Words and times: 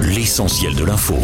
L'essentiel 0.00 0.76
de 0.76 0.84
l'info. 0.84 1.16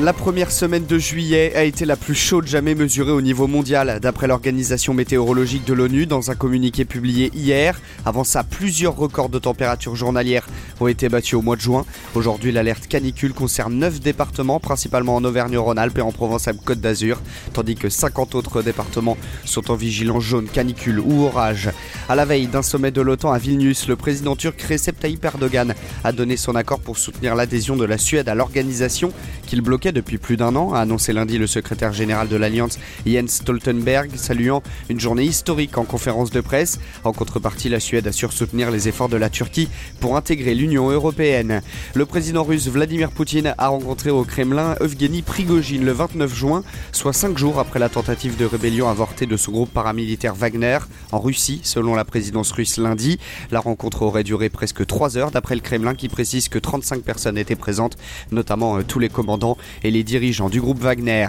La 0.00 0.12
première 0.12 0.50
semaine 0.50 0.84
de 0.84 0.98
juillet 0.98 1.54
a 1.54 1.62
été 1.62 1.84
la 1.84 1.94
plus 1.94 2.16
chaude 2.16 2.48
jamais 2.48 2.74
mesurée 2.74 3.12
au 3.12 3.20
niveau 3.20 3.46
mondial, 3.46 4.00
d'après 4.02 4.26
l'Organisation 4.26 4.92
météorologique 4.92 5.64
de 5.64 5.72
l'ONU 5.72 6.06
dans 6.06 6.32
un 6.32 6.34
communiqué 6.34 6.84
publié 6.84 7.30
hier. 7.34 7.80
Avant 8.04 8.24
ça, 8.24 8.42
plusieurs 8.42 8.96
records 8.96 9.28
de 9.28 9.38
température 9.38 9.94
journalière 9.94 10.48
ont 10.80 10.88
été 10.88 11.08
battus 11.08 11.34
au 11.34 11.42
mois 11.42 11.56
de 11.56 11.60
juin. 11.60 11.84
Aujourd'hui, 12.14 12.52
l'alerte 12.52 12.86
canicule 12.86 13.32
concerne 13.32 13.74
9 13.74 14.00
départements, 14.00 14.60
principalement 14.60 15.16
en 15.16 15.24
Auvergne-Rhône-Alpes 15.24 15.98
et 15.98 16.02
en 16.02 16.12
Provence-Alpes-Côte 16.12 16.80
d'Azur, 16.80 17.20
tandis 17.52 17.74
que 17.74 17.88
50 17.88 18.34
autres 18.34 18.62
départements 18.62 19.16
sont 19.44 19.70
en 19.70 19.74
vigilance 19.74 20.22
jaune 20.22 20.46
canicule 20.46 21.00
ou 21.00 21.24
orage. 21.24 21.70
À 22.08 22.14
la 22.14 22.24
veille 22.24 22.46
d'un 22.46 22.62
sommet 22.62 22.90
de 22.90 23.00
l'OTAN 23.00 23.32
à 23.32 23.38
Vilnius, 23.38 23.88
le 23.88 23.96
président 23.96 24.36
turc 24.36 24.60
Recep 24.62 24.98
Tayyip 24.98 25.24
Erdogan 25.24 25.74
a 26.04 26.12
donné 26.12 26.36
son 26.36 26.54
accord 26.54 26.80
pour 26.80 26.98
soutenir 26.98 27.34
l'adhésion 27.34 27.76
de 27.76 27.84
la 27.84 27.98
Suède 27.98 28.28
à 28.28 28.34
l'organisation 28.34 29.12
qu'il 29.46 29.60
bloquait 29.60 29.92
depuis 29.92 30.18
plus 30.18 30.36
d'un 30.36 30.54
an, 30.56 30.74
a 30.74 30.80
annoncé 30.80 31.12
lundi 31.12 31.38
le 31.38 31.46
secrétaire 31.46 31.92
général 31.92 32.28
de 32.28 32.36
l'Alliance 32.36 32.78
Jens 33.06 33.30
Stoltenberg, 33.30 34.10
saluant 34.16 34.62
une 34.88 35.00
journée 35.00 35.24
historique 35.24 35.78
en 35.78 35.84
conférence 35.84 36.30
de 36.30 36.40
presse. 36.40 36.78
En 37.04 37.12
contrepartie, 37.12 37.68
la 37.68 37.80
Suède 37.80 38.06
assure 38.06 38.32
soutenir 38.32 38.70
les 38.70 38.88
efforts 38.88 39.08
de 39.08 39.16
la 39.16 39.30
Turquie 39.30 39.68
pour 40.00 40.16
intégrer 40.16 40.54
l'Union 40.54 40.65
européenne. 40.74 41.62
Le 41.94 42.06
président 42.06 42.42
russe 42.42 42.68
Vladimir 42.68 43.10
Poutine 43.10 43.54
a 43.56 43.68
rencontré 43.68 44.10
au 44.10 44.24
Kremlin 44.24 44.74
Evgeny 44.80 45.22
Prigogine 45.22 45.84
le 45.84 45.92
29 45.92 46.34
juin, 46.34 46.64
soit 46.92 47.12
cinq 47.12 47.38
jours 47.38 47.58
après 47.58 47.78
la 47.78 47.88
tentative 47.88 48.36
de 48.36 48.44
rébellion 48.44 48.88
avortée 48.88 49.26
de 49.26 49.36
ce 49.36 49.50
groupe 49.50 49.70
paramilitaire 49.70 50.34
Wagner 50.34 50.78
en 51.12 51.20
Russie, 51.20 51.60
selon 51.62 51.94
la 51.94 52.04
présidence 52.04 52.50
russe 52.52 52.78
lundi. 52.78 53.18
La 53.50 53.60
rencontre 53.60 54.02
aurait 54.02 54.24
duré 54.24 54.48
presque 54.48 54.84
trois 54.86 55.16
heures, 55.16 55.30
d'après 55.30 55.54
le 55.54 55.60
Kremlin 55.60 55.94
qui 55.94 56.08
précise 56.08 56.48
que 56.48 56.58
35 56.58 57.02
personnes 57.02 57.38
étaient 57.38 57.56
présentes, 57.56 57.96
notamment 58.32 58.78
euh, 58.78 58.82
tous 58.82 58.98
les 58.98 59.08
commandants 59.08 59.56
et 59.84 59.90
les 59.90 60.02
dirigeants 60.02 60.48
du 60.48 60.60
groupe 60.60 60.80
Wagner. 60.80 61.28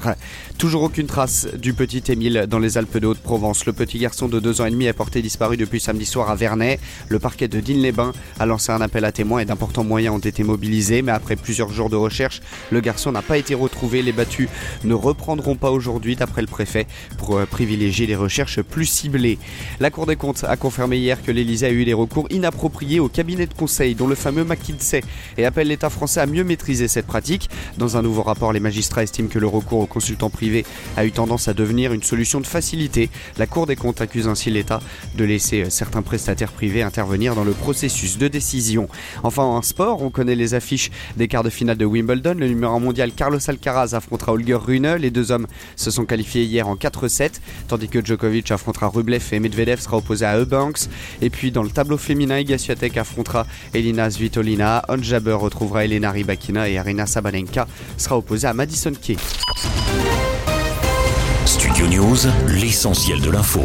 Toujours 0.58 0.84
aucune 0.84 1.08
trace 1.08 1.48
du 1.58 1.74
petit 1.74 2.12
Émile 2.12 2.46
dans 2.50 2.60
les 2.60 2.78
Alpes 2.78 2.98
de 2.98 3.08
Haute-Provence. 3.08 3.66
Le 3.66 3.74
petit 3.74 4.00
garçon 4.00 4.28
de 4.28 4.40
2 4.40 4.62
ans 4.62 4.66
et 4.66 4.72
demi 4.72 4.86
est 4.86 4.94
porté 4.94 5.22
disparu 5.22 5.58
depuis 5.58 5.80
samedi 5.80 6.06
soir 6.06 6.30
à 6.30 6.36
Vernet. 6.36 6.80
Le 7.10 7.20
parquet 7.20 7.48
de 7.48 7.60
Digne-les-Bains 7.60 8.14
a 8.40 8.46
lancé 8.46 8.72
un 8.72 8.82
appel 8.82 9.06
à 9.06 9.12
témoins 9.12 9.27
et 9.38 9.46
d'importants 9.46 9.84
moyens 9.84 10.16
ont 10.16 10.20
été 10.20 10.44
mobilisés, 10.44 11.02
mais 11.02 11.12
après 11.12 11.36
plusieurs 11.36 11.70
jours 11.70 11.90
de 11.90 11.98
recherche, 11.98 12.42
le 12.72 12.80
garçon 12.80 13.12
n'a 13.12 13.22
pas 13.22 13.38
été 13.38 13.54
retrouvé. 13.54 14.02
Les 14.02 14.14
battus 14.14 14.48
ne 14.86 14.94
reprendront 14.94 15.56
pas 15.56 15.72
aujourd'hui, 15.72 16.16
d'après 16.16 16.42
le 16.42 16.48
préfet, 16.48 16.88
pour 17.18 17.38
euh, 17.38 17.46
privilégier 17.46 18.08
les 18.08 18.16
recherches 18.16 18.62
plus 18.62 18.86
ciblées. 18.86 19.38
La 19.80 19.92
Cour 19.92 20.06
des 20.06 20.16
comptes 20.16 20.46
a 20.46 20.56
confirmé 20.56 20.98
hier 20.98 21.22
que 21.22 21.32
l'Élysée 21.32 21.66
a 21.66 21.72
eu 21.72 21.84
des 21.84 21.94
recours 21.94 22.28
inappropriés 22.30 23.00
au 23.00 23.10
cabinet 23.10 23.48
de 23.48 23.54
conseil, 23.54 23.96
dont 23.96 24.08
le 24.08 24.16
fameux 24.16 24.46
McKinsey, 24.46 25.02
et 25.38 25.46
appelle 25.46 25.68
l'État 25.68 25.90
français 25.90 26.22
à 26.22 26.26
mieux 26.26 26.46
maîtriser 26.46 26.88
cette 26.88 27.08
pratique. 27.08 27.50
Dans 27.78 27.98
un 27.98 28.02
nouveau 28.02 28.24
rapport, 28.24 28.54
les 28.54 28.60
magistrats 28.62 29.04
estiment 29.04 29.28
que 29.28 29.40
le 29.40 29.48
recours 29.48 29.80
aux 29.80 29.88
consultants 29.88 30.30
privés 30.30 30.66
a 30.96 31.06
eu 31.06 31.12
tendance 31.12 31.48
à 31.48 31.54
devenir 31.54 31.92
une 31.92 32.04
solution 32.04 32.40
de 32.40 32.48
facilité. 32.48 33.10
La 33.38 33.48
Cour 33.48 33.68
des 33.68 33.76
comptes 33.76 34.00
accuse 34.00 34.28
ainsi 34.28 34.52
l'État 34.52 34.80
de 35.16 35.24
laisser 35.24 35.64
euh, 35.64 35.70
certains 35.70 36.02
prestataires 36.02 36.52
privés 36.52 36.84
intervenir 36.84 37.36
dans 37.36 37.44
le 37.44 37.52
processus 37.52 38.18
de 38.18 38.28
décision. 38.28 38.88
Enfin, 39.24 39.44
en 39.44 39.62
sport, 39.62 40.02
on 40.02 40.10
connaît 40.10 40.36
les 40.36 40.54
affiches 40.54 40.92
des 41.16 41.28
quarts 41.28 41.44
de 41.44 41.50
finale 41.50 41.78
de 41.78 41.86
Wimbledon. 41.86 42.36
Le 42.38 42.48
numéro 42.48 42.76
1 42.76 42.80
mondial 42.80 43.12
Carlos 43.12 43.40
Alcaraz 43.48 43.94
affrontera 43.94 44.34
Holger 44.34 44.56
Rune. 44.56 44.96
Les 44.96 45.12
deux 45.12 45.32
hommes 45.32 45.48
se 45.76 45.92
sont 45.92 46.06
qualifiés 46.06 46.44
hier 46.44 46.68
en 46.68 46.76
4-7, 46.76 47.34
tandis 47.68 47.90
que 47.90 48.04
Djokovic 48.04 48.52
affrontera 48.52 48.88
Rublev 48.88 49.24
et 49.32 49.40
Medvedev 49.40 49.80
sera 49.80 49.98
opposé 49.98 50.26
à 50.26 50.38
Eubanks. 50.38 50.90
Et 51.22 51.30
puis 51.30 51.52
dans 51.52 51.64
le 51.64 51.70
tableau 51.70 51.98
féminin, 51.98 52.40
Iga 52.40 52.58
affrontera 52.98 53.46
Elina 53.74 54.10
Svitolina, 54.10 54.84
On 54.90 55.38
retrouvera 55.38 55.86
Elena 55.86 56.12
Rybakina 56.12 56.70
et 56.70 56.78
Arina 56.78 57.06
Sabalenka 57.06 57.68
sera 57.98 58.18
opposée 58.18 58.48
à 58.48 58.54
Madison 58.54 58.94
Key. 59.00 59.18
Studio 61.46 61.88
News, 61.88 62.18
l'essentiel 62.48 63.22
de 63.22 63.30
l'info. 63.30 63.62